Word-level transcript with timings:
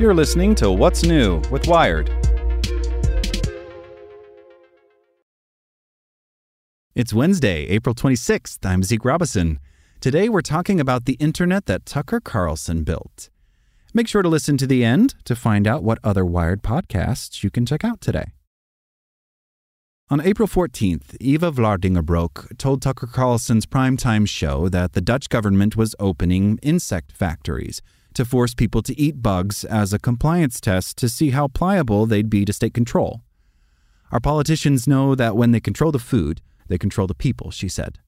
You're 0.00 0.14
listening 0.14 0.54
to 0.56 0.70
What's 0.70 1.02
New 1.02 1.42
with 1.50 1.66
Wired. 1.66 2.08
It's 6.94 7.12
Wednesday, 7.12 7.66
April 7.66 7.94
26th. 7.94 8.64
I'm 8.64 8.82
Zeke 8.82 9.04
Robison. 9.04 9.58
Today 10.00 10.28
we're 10.28 10.40
talking 10.40 10.78
about 10.78 11.04
the 11.04 11.14
internet 11.14 11.66
that 11.66 11.84
Tucker 11.84 12.20
Carlson 12.20 12.84
built. 12.84 13.30
Make 13.92 14.06
sure 14.06 14.22
to 14.22 14.28
listen 14.28 14.56
to 14.58 14.66
the 14.66 14.84
end 14.84 15.16
to 15.24 15.34
find 15.34 15.66
out 15.66 15.82
what 15.82 15.98
other 16.04 16.24
Wired 16.24 16.62
podcasts 16.62 17.42
you 17.42 17.50
can 17.50 17.66
check 17.66 17.84
out 17.84 18.00
today. 18.00 18.32
On 20.10 20.22
April 20.22 20.48
14th, 20.48 21.18
Eva 21.20 21.52
Vlaardingerbroek 21.52 22.56
told 22.56 22.80
Tucker 22.80 23.06
Carlson's 23.06 23.66
primetime 23.66 24.26
show 24.26 24.66
that 24.70 24.94
the 24.94 25.02
Dutch 25.02 25.28
government 25.28 25.76
was 25.76 25.94
opening 25.98 26.58
insect 26.62 27.12
factories 27.12 27.82
to 28.14 28.24
force 28.24 28.54
people 28.54 28.80
to 28.84 28.98
eat 28.98 29.20
bugs 29.20 29.64
as 29.64 29.92
a 29.92 29.98
compliance 29.98 30.62
test 30.62 30.96
to 30.96 31.10
see 31.10 31.28
how 31.28 31.46
pliable 31.46 32.06
they'd 32.06 32.30
be 32.30 32.46
to 32.46 32.54
state 32.54 32.72
control. 32.72 33.20
Our 34.10 34.18
politicians 34.18 34.88
know 34.88 35.14
that 35.14 35.36
when 35.36 35.50
they 35.50 35.60
control 35.60 35.92
the 35.92 35.98
food, 35.98 36.40
they 36.68 36.78
control 36.78 37.06
the 37.06 37.14
people, 37.14 37.50
she 37.50 37.68
said. 37.68 37.98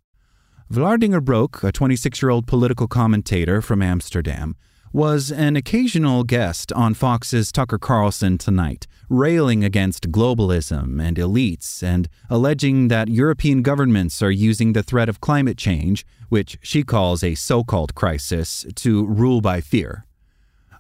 Vlaardingerbroek, 0.72 1.62
a 1.62 1.70
26 1.70 2.22
year 2.22 2.30
old 2.30 2.46
political 2.46 2.88
commentator 2.88 3.60
from 3.60 3.82
Amsterdam, 3.82 4.56
was 4.90 5.30
an 5.30 5.54
occasional 5.54 6.24
guest 6.24 6.72
on 6.72 6.94
Fox's 6.94 7.52
Tucker 7.52 7.78
Carlson 7.78 8.38
Tonight, 8.38 8.86
railing 9.10 9.64
against 9.64 10.10
globalism 10.10 11.02
and 11.02 11.16
elites 11.18 11.82
and 11.82 12.08
alleging 12.30 12.88
that 12.88 13.08
European 13.08 13.60
governments 13.60 14.22
are 14.22 14.30
using 14.30 14.72
the 14.72 14.82
threat 14.82 15.08
of 15.08 15.20
climate 15.20 15.58
change, 15.58 16.06
which 16.28 16.56
she 16.62 16.82
calls 16.82 17.22
a 17.22 17.34
so 17.34 17.62
called 17.64 17.94
crisis, 17.94 18.64
to 18.76 19.04
rule 19.04 19.40
by 19.40 19.60
fear. 19.60 20.06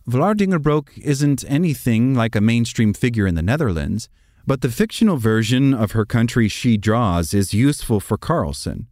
Vlaardingerbroek 0.08 0.96
isn't 0.98 1.44
anything 1.48 2.14
like 2.14 2.34
a 2.34 2.40
mainstream 2.40 2.94
figure 2.94 3.26
in 3.26 3.34
the 3.34 3.42
Netherlands, 3.42 4.08
but 4.46 4.60
the 4.62 4.70
fictional 4.70 5.16
version 5.16 5.74
of 5.74 5.92
her 5.92 6.06
country 6.06 6.48
she 6.48 6.76
draws 6.76 7.34
is 7.34 7.52
useful 7.52 8.00
for 8.00 8.16
Carlson. 8.16 8.86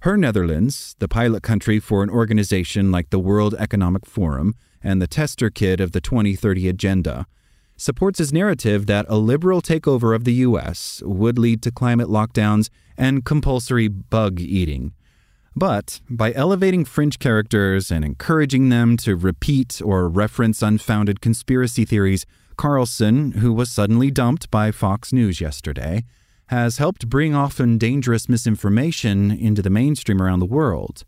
Her 0.00 0.16
Netherlands, 0.16 0.96
the 0.98 1.08
pilot 1.08 1.42
country 1.42 1.78
for 1.78 2.02
an 2.02 2.10
organization 2.10 2.90
like 2.90 3.10
the 3.10 3.18
World 3.18 3.54
Economic 3.58 4.04
Forum 4.04 4.54
and 4.82 5.00
the 5.00 5.06
tester 5.06 5.50
kit 5.50 5.78
of 5.80 5.92
the 5.92 6.00
2030 6.00 6.68
Agenda, 6.68 7.26
supports 7.80 8.18
his 8.18 8.32
narrative 8.32 8.86
that 8.86 9.06
a 9.08 9.16
liberal 9.16 9.62
takeover 9.62 10.14
of 10.14 10.24
the 10.24 10.34
U.S. 10.34 11.02
would 11.04 11.38
lead 11.38 11.62
to 11.62 11.70
climate 11.70 12.08
lockdowns 12.08 12.68
and 12.96 13.24
compulsory 13.24 13.88
bug 13.88 14.38
eating. 14.38 14.92
But 15.56 16.00
by 16.08 16.32
elevating 16.34 16.84
fringe 16.84 17.18
characters 17.18 17.90
and 17.90 18.04
encouraging 18.04 18.68
them 18.68 18.96
to 18.98 19.16
repeat 19.16 19.80
or 19.82 20.08
reference 20.08 20.62
unfounded 20.62 21.20
conspiracy 21.20 21.84
theories, 21.84 22.26
Carlson, 22.56 23.32
who 23.32 23.52
was 23.52 23.70
suddenly 23.70 24.10
dumped 24.10 24.50
by 24.50 24.70
Fox 24.70 25.12
News 25.12 25.40
yesterday, 25.40 26.04
has 26.48 26.76
helped 26.76 27.08
bring 27.08 27.34
often 27.34 27.78
dangerous 27.78 28.28
misinformation 28.28 29.30
into 29.30 29.62
the 29.62 29.70
mainstream 29.70 30.20
around 30.20 30.40
the 30.40 30.46
world. 30.46 31.04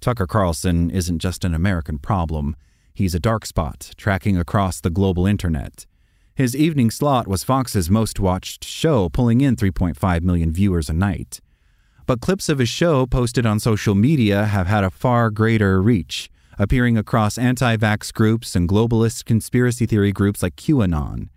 Tucker 0.00 0.26
Carlson 0.26 0.90
isn't 0.90 1.20
just 1.20 1.44
an 1.44 1.54
American 1.54 1.98
problem, 1.98 2.56
he's 2.94 3.14
a 3.14 3.20
dark 3.20 3.46
spot 3.46 3.90
tracking 3.96 4.36
across 4.36 4.80
the 4.80 4.90
global 4.90 5.26
internet. 5.26 5.86
His 6.34 6.56
evening 6.56 6.90
slot 6.90 7.28
was 7.28 7.44
Fox's 7.44 7.90
most 7.90 8.18
watched 8.18 8.64
show, 8.64 9.08
pulling 9.08 9.40
in 9.40 9.56
3.5 9.56 10.22
million 10.22 10.52
viewers 10.52 10.88
a 10.88 10.94
night. 10.94 11.40
But 12.06 12.20
clips 12.20 12.48
of 12.48 12.58
his 12.58 12.68
show 12.68 13.06
posted 13.06 13.46
on 13.46 13.60
social 13.60 13.94
media 13.94 14.46
have 14.46 14.66
had 14.66 14.82
a 14.82 14.90
far 14.90 15.30
greater 15.30 15.82
reach, 15.82 16.30
appearing 16.58 16.96
across 16.96 17.38
anti 17.38 17.76
vax 17.76 18.12
groups 18.12 18.56
and 18.56 18.68
globalist 18.68 19.24
conspiracy 19.24 19.86
theory 19.86 20.12
groups 20.12 20.42
like 20.42 20.56
QAnon. 20.56 21.28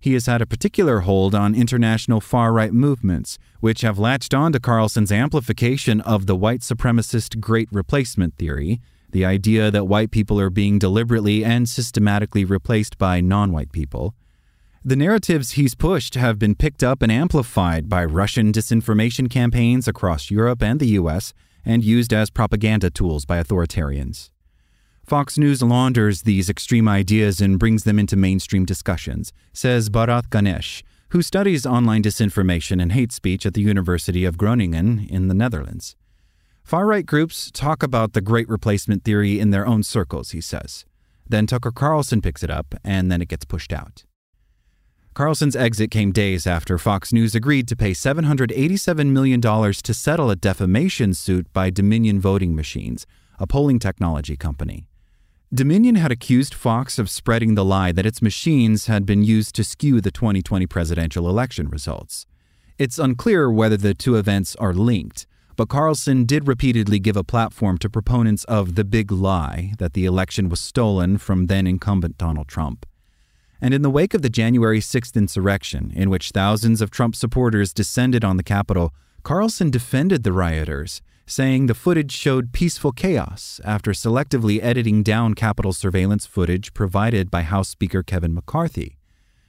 He 0.00 0.14
has 0.14 0.26
had 0.26 0.40
a 0.40 0.46
particular 0.46 1.00
hold 1.00 1.34
on 1.34 1.54
international 1.54 2.20
far 2.20 2.52
right 2.52 2.72
movements, 2.72 3.38
which 3.60 3.82
have 3.82 3.98
latched 3.98 4.32
on 4.32 4.52
to 4.52 4.60
Carlson's 4.60 5.10
amplification 5.10 6.00
of 6.00 6.26
the 6.26 6.36
white 6.36 6.60
supremacist 6.60 7.40
Great 7.40 7.68
Replacement 7.72 8.36
theory, 8.36 8.80
the 9.10 9.24
idea 9.24 9.70
that 9.70 9.86
white 9.86 10.10
people 10.10 10.38
are 10.40 10.50
being 10.50 10.78
deliberately 10.78 11.44
and 11.44 11.68
systematically 11.68 12.44
replaced 12.44 12.98
by 12.98 13.20
non 13.20 13.52
white 13.52 13.72
people. 13.72 14.14
The 14.84 14.96
narratives 14.96 15.52
he's 15.52 15.74
pushed 15.74 16.14
have 16.14 16.38
been 16.38 16.54
picked 16.54 16.82
up 16.82 17.02
and 17.02 17.10
amplified 17.10 17.88
by 17.88 18.04
Russian 18.04 18.52
disinformation 18.52 19.28
campaigns 19.28 19.88
across 19.88 20.30
Europe 20.30 20.62
and 20.62 20.78
the 20.80 20.96
US 21.00 21.34
and 21.64 21.84
used 21.84 22.12
as 22.12 22.30
propaganda 22.30 22.88
tools 22.88 23.24
by 23.24 23.42
authoritarians. 23.42 24.30
Fox 25.04 25.38
News 25.38 25.62
launders 25.62 26.22
these 26.22 26.50
extreme 26.50 26.86
ideas 26.86 27.40
and 27.40 27.58
brings 27.58 27.84
them 27.84 27.98
into 27.98 28.16
mainstream 28.16 28.64
discussions, 28.64 29.32
says 29.52 29.90
Bharath 29.90 30.30
Ganesh, 30.30 30.84
who 31.10 31.22
studies 31.22 31.64
online 31.64 32.02
disinformation 32.02 32.80
and 32.80 32.92
hate 32.92 33.12
speech 33.12 33.46
at 33.46 33.54
the 33.54 33.62
University 33.62 34.24
of 34.24 34.36
Groningen 34.36 35.06
in 35.08 35.28
the 35.28 35.34
Netherlands. 35.34 35.96
Far 36.68 36.84
right 36.84 37.06
groups 37.06 37.50
talk 37.50 37.82
about 37.82 38.12
the 38.12 38.20
Great 38.20 38.46
Replacement 38.46 39.02
theory 39.02 39.40
in 39.40 39.48
their 39.48 39.66
own 39.66 39.82
circles, 39.82 40.32
he 40.32 40.42
says. 40.42 40.84
Then 41.26 41.46
Tucker 41.46 41.70
Carlson 41.70 42.20
picks 42.20 42.42
it 42.42 42.50
up, 42.50 42.74
and 42.84 43.10
then 43.10 43.22
it 43.22 43.28
gets 43.28 43.46
pushed 43.46 43.72
out. 43.72 44.04
Carlson's 45.14 45.56
exit 45.56 45.90
came 45.90 46.12
days 46.12 46.46
after 46.46 46.76
Fox 46.76 47.10
News 47.10 47.34
agreed 47.34 47.68
to 47.68 47.74
pay 47.74 47.92
$787 47.92 49.06
million 49.06 49.40
to 49.40 49.94
settle 49.94 50.28
a 50.28 50.36
defamation 50.36 51.14
suit 51.14 51.50
by 51.54 51.70
Dominion 51.70 52.20
Voting 52.20 52.54
Machines, 52.54 53.06
a 53.38 53.46
polling 53.46 53.78
technology 53.78 54.36
company. 54.36 54.86
Dominion 55.50 55.94
had 55.94 56.12
accused 56.12 56.52
Fox 56.52 56.98
of 56.98 57.08
spreading 57.08 57.54
the 57.54 57.64
lie 57.64 57.92
that 57.92 58.04
its 58.04 58.20
machines 58.20 58.88
had 58.88 59.06
been 59.06 59.24
used 59.24 59.54
to 59.54 59.64
skew 59.64 60.02
the 60.02 60.10
2020 60.10 60.66
presidential 60.66 61.30
election 61.30 61.70
results. 61.70 62.26
It's 62.76 62.98
unclear 62.98 63.50
whether 63.50 63.78
the 63.78 63.94
two 63.94 64.16
events 64.16 64.54
are 64.56 64.74
linked, 64.74 65.26
but 65.58 65.68
Carlson 65.68 66.24
did 66.24 66.46
repeatedly 66.46 67.00
give 67.00 67.16
a 67.16 67.24
platform 67.24 67.78
to 67.78 67.90
proponents 67.90 68.44
of 68.44 68.76
the 68.76 68.84
big 68.84 69.10
lie 69.10 69.72
that 69.78 69.92
the 69.92 70.04
election 70.04 70.48
was 70.48 70.60
stolen 70.60 71.18
from 71.18 71.46
then 71.46 71.66
incumbent 71.66 72.16
Donald 72.16 72.46
Trump. 72.46 72.86
And 73.60 73.74
in 73.74 73.82
the 73.82 73.90
wake 73.90 74.14
of 74.14 74.22
the 74.22 74.30
January 74.30 74.78
6th 74.78 75.16
insurrection, 75.16 75.92
in 75.96 76.10
which 76.10 76.30
thousands 76.30 76.80
of 76.80 76.92
Trump 76.92 77.16
supporters 77.16 77.72
descended 77.72 78.24
on 78.24 78.36
the 78.36 78.44
Capitol, 78.44 78.94
Carlson 79.24 79.68
defended 79.68 80.22
the 80.22 80.32
rioters 80.32 81.02
saying 81.26 81.66
the 81.66 81.74
footage 81.74 82.12
showed 82.12 82.52
peaceful 82.52 82.92
chaos 82.92 83.60
after 83.64 83.90
selectively 83.90 84.62
editing 84.62 85.02
down 85.02 85.34
Capitol 85.34 85.72
surveillance 85.72 86.24
footage 86.24 86.72
provided 86.72 87.32
by 87.32 87.42
House 87.42 87.68
Speaker 87.68 88.04
Kevin 88.04 88.32
McCarthy. 88.32 88.96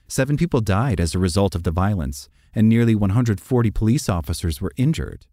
Seven 0.08 0.36
people 0.36 0.60
died 0.60 0.98
as 0.98 1.14
a 1.14 1.20
result 1.20 1.54
of 1.54 1.62
the 1.62 1.70
violence, 1.70 2.28
and 2.52 2.68
nearly 2.68 2.96
140 2.96 3.70
police 3.70 4.08
officers 4.08 4.60
were 4.60 4.72
injured. 4.76 5.26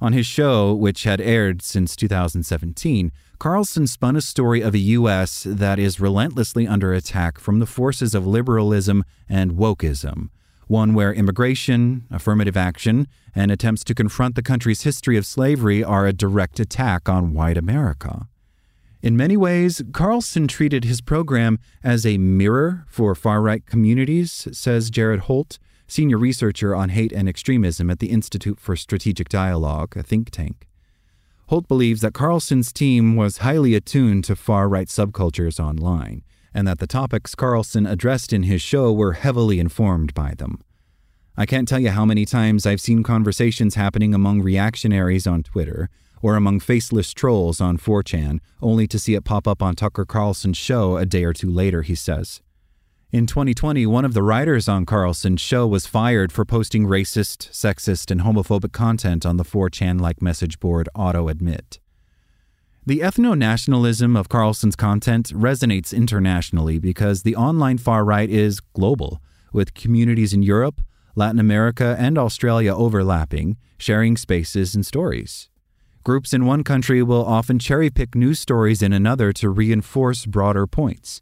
On 0.00 0.12
his 0.12 0.26
show, 0.26 0.74
which 0.74 1.04
had 1.04 1.20
aired 1.20 1.62
since 1.62 1.96
2017, 1.96 3.12
Carlson 3.38 3.86
spun 3.86 4.16
a 4.16 4.20
story 4.20 4.60
of 4.60 4.74
a 4.74 4.78
U.S. 4.78 5.46
that 5.48 5.78
is 5.78 6.00
relentlessly 6.00 6.66
under 6.66 6.92
attack 6.92 7.38
from 7.38 7.58
the 7.58 7.66
forces 7.66 8.14
of 8.14 8.26
liberalism 8.26 9.04
and 9.28 9.52
wokeism, 9.52 10.30
one 10.66 10.94
where 10.94 11.12
immigration, 11.12 12.06
affirmative 12.10 12.56
action, 12.56 13.06
and 13.34 13.50
attempts 13.50 13.84
to 13.84 13.94
confront 13.94 14.34
the 14.34 14.42
country's 14.42 14.82
history 14.82 15.16
of 15.16 15.26
slavery 15.26 15.82
are 15.82 16.06
a 16.06 16.12
direct 16.12 16.58
attack 16.58 17.08
on 17.08 17.34
white 17.34 17.56
America. 17.56 18.28
In 19.02 19.16
many 19.16 19.36
ways, 19.36 19.82
Carlson 19.92 20.48
treated 20.48 20.84
his 20.84 21.02
program 21.02 21.58
as 21.82 22.06
a 22.06 22.16
mirror 22.16 22.86
for 22.88 23.14
far 23.14 23.42
right 23.42 23.64
communities, 23.66 24.48
says 24.52 24.88
Jared 24.88 25.20
Holt, 25.20 25.58
senior 25.94 26.18
researcher 26.18 26.74
on 26.74 26.88
hate 26.88 27.12
and 27.12 27.28
extremism 27.28 27.88
at 27.88 28.00
the 28.00 28.10
Institute 28.10 28.58
for 28.58 28.74
Strategic 28.74 29.28
Dialogue, 29.28 29.96
a 29.96 30.02
think 30.02 30.28
tank. 30.28 30.66
Holt 31.46 31.68
believes 31.68 32.00
that 32.00 32.14
Carlson's 32.14 32.72
team 32.72 33.14
was 33.14 33.38
highly 33.38 33.76
attuned 33.76 34.24
to 34.24 34.34
far 34.34 34.68
right 34.68 34.88
subcultures 34.88 35.60
online 35.60 36.24
and 36.52 36.66
that 36.66 36.80
the 36.80 36.88
topics 36.88 37.36
Carlson 37.36 37.86
addressed 37.86 38.32
in 38.32 38.42
his 38.42 38.60
show 38.60 38.92
were 38.92 39.12
heavily 39.12 39.60
informed 39.60 40.12
by 40.14 40.34
them. 40.34 40.60
I 41.36 41.46
can't 41.46 41.68
tell 41.68 41.80
you 41.80 41.90
how 41.90 42.04
many 42.04 42.24
times 42.24 42.66
I've 42.66 42.80
seen 42.80 43.04
conversations 43.04 43.76
happening 43.76 44.14
among 44.14 44.42
reactionaries 44.42 45.28
on 45.28 45.44
Twitter 45.44 45.90
or 46.20 46.34
among 46.34 46.58
faceless 46.58 47.12
trolls 47.12 47.60
on 47.60 47.78
4chan, 47.78 48.40
only 48.60 48.88
to 48.88 48.98
see 48.98 49.14
it 49.14 49.24
pop 49.24 49.46
up 49.46 49.62
on 49.62 49.76
Tucker 49.76 50.04
Carlson's 50.04 50.56
show 50.56 50.96
a 50.96 51.06
day 51.06 51.22
or 51.22 51.32
two 51.32 51.50
later, 51.50 51.82
he 51.82 51.94
says. 51.94 52.40
In 53.14 53.26
2020, 53.26 53.86
one 53.86 54.04
of 54.04 54.12
the 54.12 54.24
writers 54.24 54.68
on 54.68 54.84
Carlson's 54.84 55.40
show 55.40 55.68
was 55.68 55.86
fired 55.86 56.32
for 56.32 56.44
posting 56.44 56.84
racist, 56.84 57.48
sexist, 57.52 58.10
and 58.10 58.22
homophobic 58.22 58.72
content 58.72 59.24
on 59.24 59.36
the 59.36 59.44
4chan 59.44 60.00
like 60.00 60.20
message 60.20 60.58
board 60.58 60.88
AutoAdmit. 60.96 61.78
The 62.84 62.98
ethno 62.98 63.38
nationalism 63.38 64.16
of 64.16 64.28
Carlson's 64.28 64.74
content 64.74 65.28
resonates 65.32 65.96
internationally 65.96 66.80
because 66.80 67.22
the 67.22 67.36
online 67.36 67.78
far 67.78 68.04
right 68.04 68.28
is 68.28 68.58
global, 68.58 69.22
with 69.52 69.74
communities 69.74 70.32
in 70.32 70.42
Europe, 70.42 70.80
Latin 71.14 71.38
America, 71.38 71.94
and 71.96 72.18
Australia 72.18 72.74
overlapping, 72.74 73.58
sharing 73.78 74.16
spaces 74.16 74.74
and 74.74 74.84
stories. 74.84 75.48
Groups 76.02 76.32
in 76.32 76.46
one 76.46 76.64
country 76.64 77.00
will 77.00 77.24
often 77.24 77.60
cherry 77.60 77.90
pick 77.90 78.16
news 78.16 78.40
stories 78.40 78.82
in 78.82 78.92
another 78.92 79.32
to 79.34 79.50
reinforce 79.50 80.26
broader 80.26 80.66
points. 80.66 81.20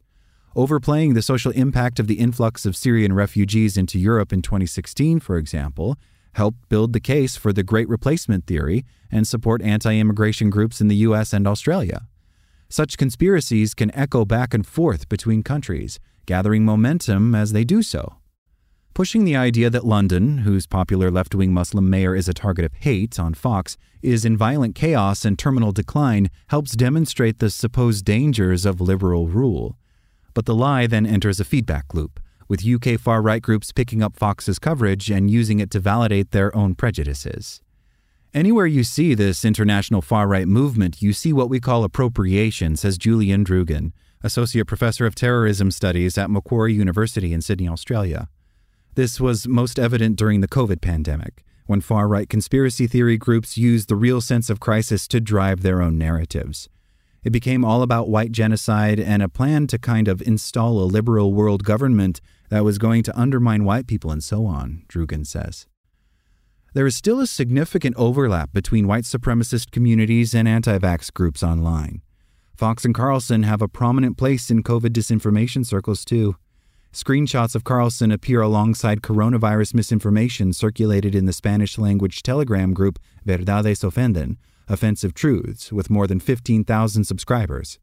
Overplaying 0.54 1.14
the 1.14 1.22
social 1.22 1.50
impact 1.52 1.98
of 1.98 2.08
the 2.08 2.18
influx 2.18 2.66
of 2.66 2.76
Syrian 2.76 3.14
refugees 3.14 3.78
into 3.78 3.98
Europe 3.98 4.34
in 4.34 4.42
2016, 4.42 5.18
for 5.18 5.38
example, 5.38 5.96
helped 6.34 6.68
build 6.68 6.92
the 6.92 7.00
case 7.00 7.36
for 7.36 7.54
the 7.54 7.62
Great 7.62 7.88
Replacement 7.88 8.46
theory 8.46 8.84
and 9.10 9.26
support 9.26 9.62
anti 9.62 9.98
immigration 9.98 10.50
groups 10.50 10.78
in 10.78 10.88
the 10.88 10.96
US 10.96 11.32
and 11.32 11.46
Australia. 11.46 12.06
Such 12.68 12.98
conspiracies 12.98 13.72
can 13.72 13.94
echo 13.94 14.26
back 14.26 14.52
and 14.52 14.66
forth 14.66 15.08
between 15.08 15.42
countries, 15.42 15.98
gathering 16.26 16.66
momentum 16.66 17.34
as 17.34 17.52
they 17.52 17.64
do 17.64 17.82
so. 17.82 18.16
Pushing 18.92 19.24
the 19.24 19.36
idea 19.36 19.70
that 19.70 19.86
London, 19.86 20.38
whose 20.38 20.66
popular 20.66 21.10
left 21.10 21.34
wing 21.34 21.54
Muslim 21.54 21.88
mayor 21.88 22.14
is 22.14 22.28
a 22.28 22.34
target 22.34 22.66
of 22.66 22.74
hate 22.74 23.18
on 23.18 23.32
Fox, 23.32 23.78
is 24.02 24.26
in 24.26 24.36
violent 24.36 24.74
chaos 24.74 25.24
and 25.24 25.38
terminal 25.38 25.72
decline 25.72 26.28
helps 26.48 26.72
demonstrate 26.72 27.38
the 27.38 27.48
supposed 27.48 28.04
dangers 28.04 28.66
of 28.66 28.82
liberal 28.82 29.28
rule. 29.28 29.78
But 30.34 30.46
the 30.46 30.54
lie 30.54 30.86
then 30.86 31.06
enters 31.06 31.40
a 31.40 31.44
feedback 31.44 31.94
loop, 31.94 32.20
with 32.48 32.66
UK 32.66 32.98
far 32.98 33.22
right 33.22 33.42
groups 33.42 33.72
picking 33.72 34.02
up 34.02 34.16
Fox's 34.16 34.58
coverage 34.58 35.10
and 35.10 35.30
using 35.30 35.60
it 35.60 35.70
to 35.72 35.80
validate 35.80 36.30
their 36.30 36.54
own 36.56 36.74
prejudices. 36.74 37.60
Anywhere 38.34 38.66
you 38.66 38.82
see 38.82 39.12
this 39.12 39.44
international 39.44 40.00
far 40.00 40.26
right 40.26 40.48
movement, 40.48 41.02
you 41.02 41.12
see 41.12 41.32
what 41.32 41.50
we 41.50 41.60
call 41.60 41.84
appropriation, 41.84 42.76
says 42.76 42.96
Julian 42.96 43.44
Droogan, 43.44 43.92
Associate 44.22 44.66
Professor 44.66 45.04
of 45.04 45.14
Terrorism 45.14 45.70
Studies 45.70 46.16
at 46.16 46.30
Macquarie 46.30 46.72
University 46.72 47.32
in 47.32 47.42
Sydney, 47.42 47.68
Australia. 47.68 48.28
This 48.94 49.20
was 49.20 49.48
most 49.48 49.78
evident 49.78 50.16
during 50.16 50.40
the 50.40 50.48
COVID 50.48 50.80
pandemic, 50.80 51.44
when 51.66 51.80
far 51.80 52.08
right 52.08 52.28
conspiracy 52.28 52.86
theory 52.86 53.18
groups 53.18 53.58
used 53.58 53.88
the 53.88 53.96
real 53.96 54.20
sense 54.20 54.48
of 54.48 54.60
crisis 54.60 55.08
to 55.08 55.20
drive 55.20 55.62
their 55.62 55.82
own 55.82 55.98
narratives. 55.98 56.68
It 57.22 57.30
became 57.30 57.64
all 57.64 57.82
about 57.82 58.08
white 58.08 58.32
genocide 58.32 58.98
and 58.98 59.22
a 59.22 59.28
plan 59.28 59.66
to 59.68 59.78
kind 59.78 60.08
of 60.08 60.20
install 60.22 60.80
a 60.80 60.84
liberal 60.84 61.32
world 61.32 61.64
government 61.64 62.20
that 62.48 62.64
was 62.64 62.78
going 62.78 63.02
to 63.04 63.18
undermine 63.18 63.64
white 63.64 63.86
people 63.86 64.10
and 64.10 64.22
so 64.22 64.44
on, 64.44 64.84
Droogan 64.88 65.26
says. 65.26 65.66
There 66.74 66.86
is 66.86 66.96
still 66.96 67.20
a 67.20 67.26
significant 67.26 67.96
overlap 67.96 68.52
between 68.52 68.86
white 68.86 69.04
supremacist 69.04 69.70
communities 69.70 70.34
and 70.34 70.48
anti 70.48 70.78
vax 70.78 71.12
groups 71.12 71.42
online. 71.42 72.02
Fox 72.56 72.84
and 72.84 72.94
Carlson 72.94 73.42
have 73.42 73.62
a 73.62 73.68
prominent 73.68 74.16
place 74.16 74.50
in 74.50 74.62
COVID 74.62 74.90
disinformation 74.90 75.66
circles, 75.66 76.04
too. 76.04 76.36
Screenshots 76.92 77.54
of 77.54 77.64
Carlson 77.64 78.12
appear 78.12 78.40
alongside 78.40 79.00
coronavirus 79.00 79.74
misinformation 79.74 80.52
circulated 80.52 81.14
in 81.14 81.26
the 81.26 81.32
Spanish 81.32 81.78
language 81.78 82.22
Telegram 82.22 82.74
group 82.74 82.98
Verdades 83.26 83.82
Ofenden, 83.82 84.36
Offensive 84.72 85.14
Truths, 85.14 85.70
with 85.72 85.90
more 85.90 86.06
than 86.06 86.18
15,000 86.18 87.04
subscribers. 87.04 87.78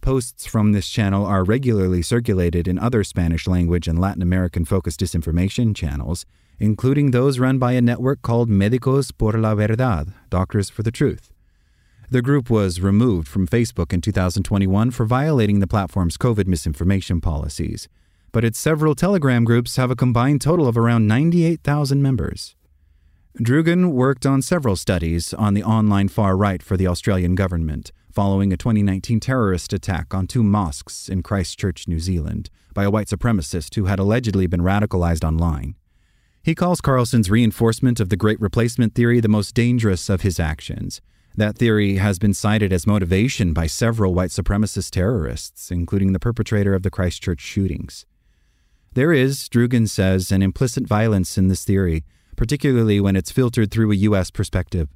Posts 0.00 0.46
from 0.46 0.72
this 0.72 0.88
channel 0.88 1.26
are 1.26 1.44
regularly 1.44 2.02
circulated 2.02 2.66
in 2.66 2.78
other 2.78 3.04
Spanish 3.04 3.46
language 3.46 3.86
and 3.88 3.98
Latin 3.98 4.22
American 4.22 4.64
focused 4.64 5.00
disinformation 5.00 5.74
channels, 5.74 6.24
including 6.58 7.10
those 7.10 7.38
run 7.38 7.58
by 7.58 7.72
a 7.72 7.82
network 7.82 8.22
called 8.22 8.48
Médicos 8.48 9.12
por 9.16 9.32
la 9.32 9.54
Verdad, 9.54 10.12
Doctors 10.30 10.70
for 10.70 10.82
the 10.82 10.90
Truth. 10.90 11.32
The 12.10 12.22
group 12.22 12.50
was 12.50 12.80
removed 12.80 13.28
from 13.28 13.46
Facebook 13.46 13.92
in 13.92 14.00
2021 14.00 14.90
for 14.90 15.06
violating 15.06 15.60
the 15.60 15.66
platform's 15.66 16.16
COVID 16.16 16.46
misinformation 16.46 17.20
policies, 17.20 17.88
but 18.32 18.44
its 18.44 18.58
several 18.58 18.94
Telegram 18.94 19.44
groups 19.44 19.76
have 19.76 19.90
a 19.90 19.96
combined 19.96 20.40
total 20.40 20.66
of 20.66 20.76
around 20.76 21.06
98,000 21.06 22.02
members. 22.02 22.56
Droogan 23.38 23.92
worked 23.92 24.26
on 24.26 24.42
several 24.42 24.74
studies 24.74 25.32
on 25.32 25.54
the 25.54 25.62
online 25.62 26.08
far 26.08 26.36
right 26.36 26.60
for 26.62 26.76
the 26.76 26.88
Australian 26.88 27.36
government, 27.36 27.92
following 28.10 28.52
a 28.52 28.56
2019 28.56 29.20
terrorist 29.20 29.72
attack 29.72 30.12
on 30.12 30.26
two 30.26 30.42
mosques 30.42 31.08
in 31.08 31.22
Christchurch, 31.22 31.86
New 31.86 32.00
Zealand, 32.00 32.50
by 32.74 32.82
a 32.82 32.90
white 32.90 33.06
supremacist 33.06 33.76
who 33.76 33.84
had 33.84 34.00
allegedly 34.00 34.48
been 34.48 34.62
radicalized 34.62 35.24
online. 35.24 35.76
He 36.42 36.56
calls 36.56 36.80
Carlson's 36.80 37.30
reinforcement 37.30 38.00
of 38.00 38.08
the 38.08 38.16
Great 38.16 38.40
Replacement 38.40 38.96
theory 38.96 39.20
the 39.20 39.28
most 39.28 39.54
dangerous 39.54 40.08
of 40.08 40.22
his 40.22 40.40
actions. 40.40 41.00
That 41.36 41.56
theory 41.56 41.96
has 41.96 42.18
been 42.18 42.34
cited 42.34 42.72
as 42.72 42.86
motivation 42.86 43.52
by 43.52 43.68
several 43.68 44.12
white 44.12 44.30
supremacist 44.30 44.90
terrorists, 44.90 45.70
including 45.70 46.12
the 46.12 46.18
perpetrator 46.18 46.74
of 46.74 46.82
the 46.82 46.90
Christchurch 46.90 47.40
shootings. 47.40 48.06
There 48.94 49.12
is, 49.12 49.48
Droogan 49.48 49.88
says, 49.88 50.32
an 50.32 50.42
implicit 50.42 50.88
violence 50.88 51.38
in 51.38 51.46
this 51.46 51.64
theory 51.64 52.04
particularly 52.36 53.00
when 53.00 53.16
it's 53.16 53.30
filtered 53.30 53.70
through 53.70 53.92
a 53.92 53.96
U.S. 53.96 54.30
perspective. 54.30 54.88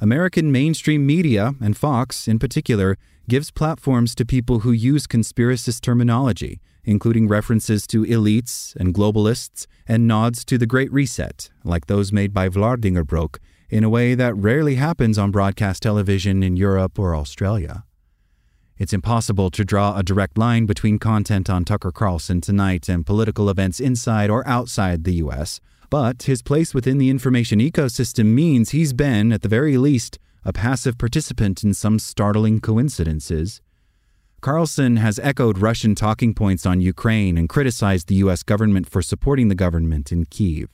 American 0.00 0.50
mainstream 0.50 1.06
media, 1.06 1.54
and 1.60 1.76
Fox 1.76 2.28
in 2.28 2.38
particular, 2.38 2.98
gives 3.28 3.50
platforms 3.50 4.14
to 4.14 4.24
people 4.26 4.60
who 4.60 4.72
use 4.72 5.06
conspiracist 5.06 5.80
terminology, 5.80 6.60
including 6.84 7.28
references 7.28 7.86
to 7.86 8.04
elites 8.04 8.76
and 8.76 8.94
globalists 8.94 9.66
and 9.88 10.06
nods 10.06 10.44
to 10.44 10.58
the 10.58 10.66
Great 10.66 10.92
Reset, 10.92 11.50
like 11.64 11.86
those 11.86 12.12
made 12.12 12.34
by 12.34 12.48
Vlaardingerbroek, 12.48 13.38
in 13.70 13.82
a 13.82 13.88
way 13.88 14.14
that 14.14 14.36
rarely 14.36 14.74
happens 14.74 15.16
on 15.16 15.30
broadcast 15.30 15.82
television 15.82 16.42
in 16.42 16.56
Europe 16.56 16.98
or 16.98 17.16
Australia. 17.16 17.84
It's 18.76 18.92
impossible 18.92 19.50
to 19.50 19.64
draw 19.64 19.96
a 19.96 20.02
direct 20.02 20.36
line 20.36 20.66
between 20.66 20.98
content 20.98 21.48
on 21.48 21.64
Tucker 21.64 21.92
Carlson 21.92 22.40
tonight 22.40 22.88
and 22.88 23.06
political 23.06 23.48
events 23.48 23.78
inside 23.80 24.30
or 24.30 24.46
outside 24.46 25.04
the 25.04 25.14
U.S., 25.14 25.60
but 25.90 26.24
his 26.24 26.42
place 26.42 26.74
within 26.74 26.98
the 26.98 27.10
information 27.10 27.60
ecosystem 27.60 28.26
means 28.26 28.70
he's 28.70 28.92
been, 28.92 29.32
at 29.32 29.42
the 29.42 29.48
very 29.48 29.76
least, 29.76 30.18
a 30.44 30.52
passive 30.52 30.98
participant 30.98 31.64
in 31.64 31.74
some 31.74 31.98
startling 31.98 32.60
coincidences. 32.60 33.60
Carlson 34.40 34.96
has 34.96 35.18
echoed 35.20 35.56
Russian 35.58 35.94
talking 35.94 36.34
points 36.34 36.66
on 36.66 36.82
Ukraine 36.82 37.38
and 37.38 37.48
criticized 37.48 38.08
the 38.08 38.16
U.S. 38.16 38.42
government 38.42 38.86
for 38.88 39.00
supporting 39.00 39.48
the 39.48 39.54
government 39.54 40.12
in 40.12 40.26
Kiev. 40.26 40.68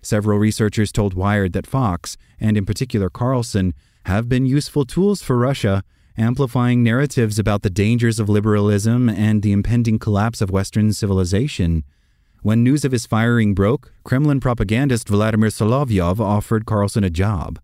Several 0.00 0.38
researchers 0.38 0.92
told 0.92 1.14
Wired 1.14 1.52
that 1.52 1.66
Fox, 1.66 2.16
and 2.38 2.56
in 2.56 2.64
particular 2.64 3.10
Carlson, 3.10 3.74
have 4.06 4.28
been 4.28 4.46
useful 4.46 4.84
tools 4.84 5.22
for 5.22 5.36
Russia, 5.36 5.82
amplifying 6.16 6.82
narratives 6.82 7.38
about 7.38 7.62
the 7.62 7.68
dangers 7.70 8.20
of 8.20 8.28
liberalism 8.28 9.08
and 9.08 9.42
the 9.42 9.52
impending 9.52 9.98
collapse 9.98 10.40
of 10.40 10.50
Western 10.50 10.92
civilization. 10.92 11.82
When 12.42 12.64
news 12.64 12.86
of 12.86 12.92
his 12.92 13.04
firing 13.04 13.52
broke, 13.52 13.92
Kremlin 14.02 14.40
propagandist 14.40 15.08
Vladimir 15.08 15.50
Solovyov 15.50 16.20
offered 16.20 16.64
Carlson 16.64 17.04
a 17.04 17.10
job. 17.10 17.60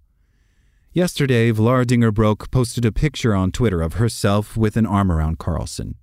Yesterday, 0.93 1.51
Vlaardingerbroek 1.51 2.51
posted 2.51 2.85
a 2.85 2.93
picture 2.93 3.35
on 3.35 3.53
Twitter 3.53 3.81
of 3.81 3.95
herself 3.95 4.55
with 4.55 4.77
an 4.77 4.85
arm 4.85 5.11
around 5.11 5.39
Carlson. 5.39 5.95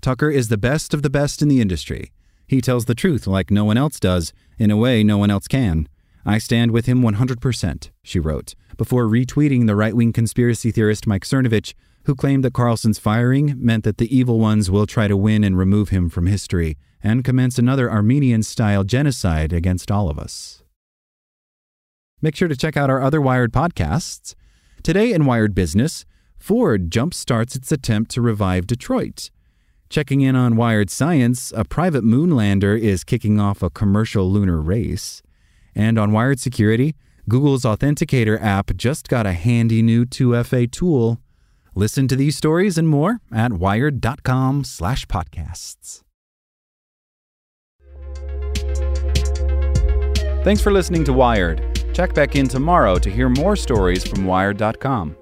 Tucker 0.00 0.28
is 0.28 0.48
the 0.48 0.58
best 0.58 0.92
of 0.92 1.02
the 1.02 1.10
best 1.10 1.40
in 1.40 1.48
the 1.48 1.60
industry. 1.60 2.12
He 2.48 2.60
tells 2.60 2.86
the 2.86 2.94
truth 2.96 3.28
like 3.28 3.50
no 3.50 3.64
one 3.64 3.76
else 3.76 4.00
does, 4.00 4.32
in 4.58 4.72
a 4.72 4.76
way 4.76 5.04
no 5.04 5.18
one 5.18 5.30
else 5.30 5.46
can. 5.46 5.88
I 6.28 6.38
stand 6.38 6.72
with 6.72 6.86
him 6.86 7.02
100%, 7.02 7.90
she 8.02 8.18
wrote, 8.18 8.56
before 8.76 9.06
retweeting 9.06 9.68
the 9.68 9.76
right 9.76 9.94
wing 9.94 10.12
conspiracy 10.12 10.72
theorist 10.72 11.06
Mike 11.06 11.24
Cernovich, 11.24 11.72
who 12.06 12.16
claimed 12.16 12.42
that 12.44 12.52
Carlson's 12.52 12.98
firing 12.98 13.54
meant 13.56 13.84
that 13.84 13.98
the 13.98 14.14
evil 14.14 14.40
ones 14.40 14.68
will 14.68 14.86
try 14.86 15.06
to 15.06 15.16
win 15.16 15.44
and 15.44 15.56
remove 15.56 15.90
him 15.90 16.08
from 16.08 16.26
history, 16.26 16.76
and 17.00 17.24
commence 17.24 17.58
another 17.58 17.88
Armenian 17.88 18.42
style 18.42 18.82
genocide 18.82 19.52
against 19.52 19.92
all 19.92 20.10
of 20.10 20.18
us. 20.18 20.64
Make 22.20 22.34
sure 22.34 22.48
to 22.48 22.56
check 22.56 22.76
out 22.76 22.90
our 22.90 23.00
other 23.00 23.20
Wired 23.20 23.52
podcasts. 23.52 24.34
Today 24.82 25.12
in 25.12 25.26
Wired 25.26 25.54
Business, 25.54 26.04
Ford 26.38 26.90
jumpstarts 26.90 27.54
its 27.54 27.70
attempt 27.70 28.10
to 28.12 28.20
revive 28.20 28.66
Detroit. 28.66 29.30
Checking 29.88 30.22
in 30.22 30.34
on 30.34 30.56
Wired 30.56 30.90
Science, 30.90 31.52
a 31.54 31.64
private 31.64 32.02
moonlander 32.02 32.76
is 32.76 33.04
kicking 33.04 33.38
off 33.38 33.62
a 33.62 33.70
commercial 33.70 34.28
lunar 34.28 34.60
race. 34.60 35.22
And 35.76 35.96
on 35.98 36.10
Wired 36.10 36.40
Security, 36.40 36.96
Google's 37.28 37.64
Authenticator 37.64 38.42
app 38.42 38.74
just 38.76 39.08
got 39.08 39.26
a 39.26 39.34
handy 39.34 39.82
new 39.82 40.06
2FA 40.06 40.72
tool. 40.72 41.20
Listen 41.74 42.08
to 42.08 42.16
these 42.16 42.36
stories 42.36 42.78
and 42.78 42.88
more 42.88 43.20
at 43.30 43.52
wired.com/podcasts. 43.52 46.00
Thanks 50.42 50.62
for 50.62 50.72
listening 50.72 51.04
to 51.04 51.12
Wired. 51.12 51.78
Check 51.92 52.14
back 52.14 52.34
in 52.36 52.48
tomorrow 52.48 52.98
to 52.98 53.10
hear 53.10 53.28
more 53.28 53.56
stories 53.56 54.06
from 54.06 54.24
Wired.com. 54.24 55.16